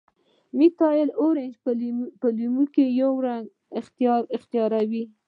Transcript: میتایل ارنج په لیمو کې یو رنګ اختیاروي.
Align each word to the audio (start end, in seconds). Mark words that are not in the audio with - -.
میتایل 0.57 1.09
ارنج 1.23 1.53
په 2.21 2.27
لیمو 2.37 2.63
کې 2.73 2.85
یو 3.01 3.13
رنګ 3.27 3.45
اختیاروي. 4.37 5.03